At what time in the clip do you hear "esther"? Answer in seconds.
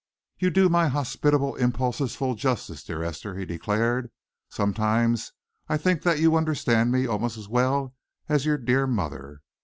3.03-3.37